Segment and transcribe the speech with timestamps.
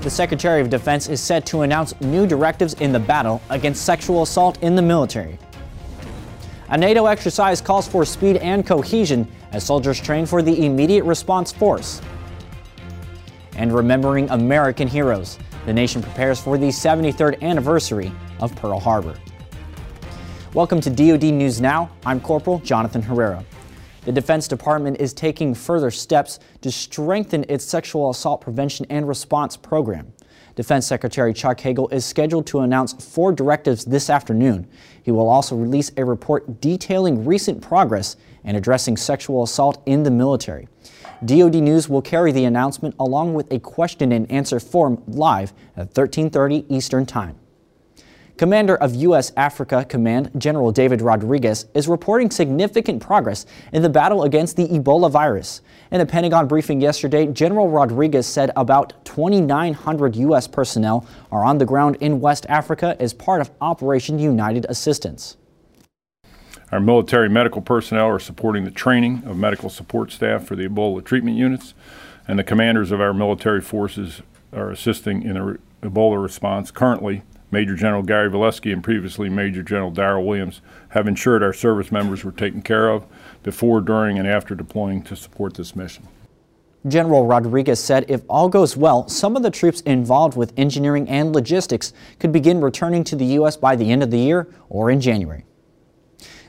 [0.00, 4.22] The Secretary of Defense is set to announce new directives in the battle against sexual
[4.22, 5.36] assault in the military.
[6.68, 11.50] A NATO exercise calls for speed and cohesion as soldiers train for the immediate response
[11.50, 12.00] force.
[13.56, 19.18] And remembering American heroes, the nation prepares for the 73rd anniversary of Pearl Harbor.
[20.54, 21.90] Welcome to DoD News Now.
[22.06, 23.44] I'm Corporal Jonathan Herrera.
[24.08, 29.54] The Defense Department is taking further steps to strengthen its sexual assault prevention and response
[29.54, 30.14] program.
[30.56, 34.66] Defense Secretary Chuck Hagel is scheduled to announce four directives this afternoon.
[35.02, 40.10] He will also release a report detailing recent progress in addressing sexual assault in the
[40.10, 40.68] military.
[41.26, 45.88] DoD News will carry the announcement along with a question and answer forum live at
[45.94, 47.36] 1330 Eastern Time.
[48.38, 49.32] Commander of U.S.
[49.36, 55.10] Africa Command General David Rodriguez is reporting significant progress in the battle against the Ebola
[55.10, 55.60] virus.
[55.90, 60.46] In a Pentagon briefing yesterday, General Rodriguez said about 2,900 U.S.
[60.46, 65.36] personnel are on the ground in West Africa as part of Operation United Assistance.
[66.70, 71.04] Our military medical personnel are supporting the training of medical support staff for the Ebola
[71.04, 71.74] treatment units,
[72.28, 76.70] and the commanders of our military forces are assisting in the Ebola response.
[76.70, 80.60] Currently, Major General Gary Volesky and previously Major General Darryl Williams
[80.90, 83.06] have ensured our service members were taken care of
[83.42, 86.06] before, during, and after deploying to support this mission.
[86.86, 91.34] General Rodriguez said if all goes well, some of the troops involved with engineering and
[91.34, 93.56] logistics could begin returning to the U.S.
[93.56, 95.44] by the end of the year or in January.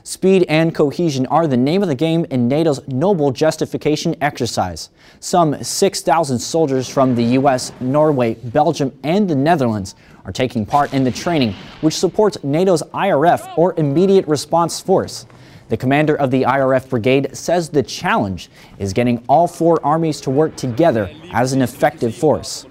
[0.02, 4.88] Speed and cohesion are the name of the game in NATO's Noble Justification exercise.
[5.20, 11.04] Some 6,000 soldiers from the U.S., Norway, Belgium, and the Netherlands are taking part in
[11.04, 15.26] the training, which supports NATO's IRF or Immediate Response Force.
[15.68, 20.30] The commander of the IRF brigade says the challenge is getting all four armies to
[20.30, 22.66] work together as an effective force.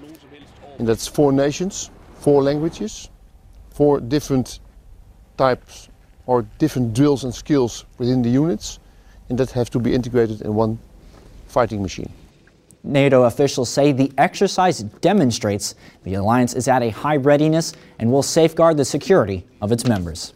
[0.78, 3.08] And that's four nations, four languages,
[3.70, 4.58] four different
[5.36, 5.89] types
[6.30, 8.78] or different drills and skills within the units,
[9.28, 10.78] and that have to be integrated in one
[11.48, 12.08] fighting machine.
[12.84, 15.74] NATO officials say the exercise demonstrates
[16.04, 20.32] the alliance is at a high readiness and will safeguard the security of its members.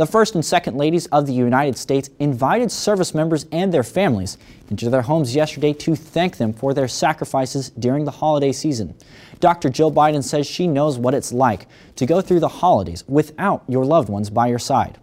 [0.00, 4.38] The first and second ladies of the United States invited service members and their families
[4.70, 8.94] into their homes yesterday to thank them for their sacrifices during the holiday season.
[9.40, 9.68] Dr.
[9.68, 11.66] Jill Biden says she knows what it's like
[11.96, 14.96] to go through the holidays without your loved ones by your side.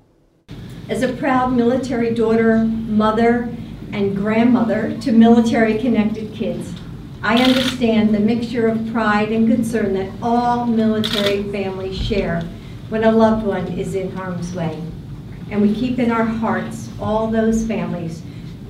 [0.90, 3.56] As a proud military daughter, mother,
[3.92, 6.74] and grandmother to military connected kids,
[7.22, 12.42] I understand the mixture of pride and concern that all military families share
[12.90, 14.82] when a loved one is in harm's way.
[15.50, 18.22] And we keep in our hearts all those families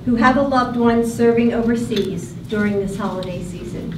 [0.04, 3.94] who have a loved one serving overseas during this holiday season.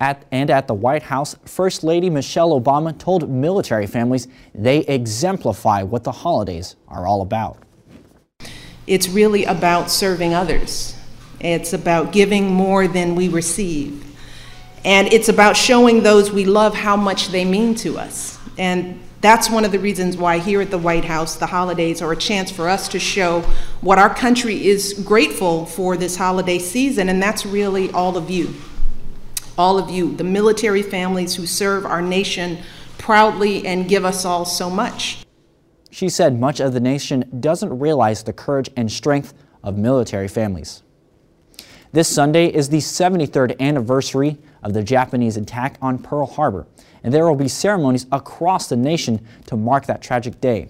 [0.00, 5.84] At, and at the White House, First Lady Michelle Obama told military families they exemplify
[5.84, 7.58] what the holidays are all about.
[8.86, 10.96] It's really about serving others.
[11.38, 14.04] It's about giving more than we receive.
[14.84, 18.40] And it's about showing those we love how much they mean to us.
[18.58, 22.10] And that's one of the reasons why here at the White House, the holidays are
[22.10, 23.42] a chance for us to show
[23.80, 28.52] what our country is grateful for this holiday season, and that's really all of you.
[29.56, 32.58] All of you, the military families who serve our nation
[32.98, 35.24] proudly and give us all so much.
[35.90, 40.82] She said much of the nation doesn't realize the courage and strength of military families.
[41.92, 46.66] This Sunday is the 73rd anniversary of the Japanese attack on Pearl Harbor,
[47.02, 50.68] and there will be ceremonies across the nation to mark that tragic day.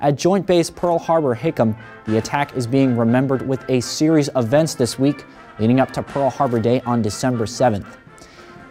[0.00, 4.44] At Joint Base Pearl Harbor Hickam, the attack is being remembered with a series of
[4.44, 5.24] events this week
[5.58, 7.96] leading up to Pearl Harbor Day on December 7th.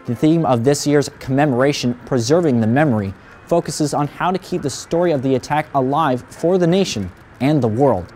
[0.05, 3.13] The theme of this year's commemoration, Preserving the Memory,
[3.45, 7.61] focuses on how to keep the story of the attack alive for the nation and
[7.61, 8.13] the world.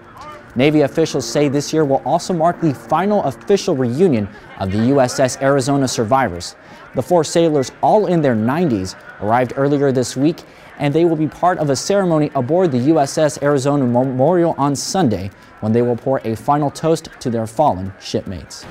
[0.55, 4.27] Navy officials say this year will also mark the final official reunion
[4.59, 6.55] of the USS Arizona survivors.
[6.93, 10.43] The four sailors, all in their 90s, arrived earlier this week,
[10.77, 15.31] and they will be part of a ceremony aboard the USS Arizona Memorial on Sunday
[15.61, 18.65] when they will pour a final toast to their fallen shipmates.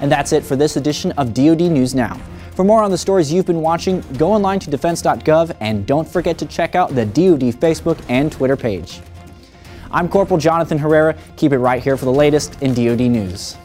[0.00, 2.20] And that's it for this edition of DoD News Now.
[2.54, 6.38] For more on the stories you've been watching, go online to defense.gov and don't forget
[6.38, 9.00] to check out the DoD Facebook and Twitter page.
[9.90, 11.16] I'm Corporal Jonathan Herrera.
[11.36, 13.56] Keep it right here for the latest in DoD News.